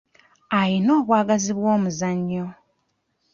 [0.59, 2.45] Ayina obwagazi bw'omuzannyo.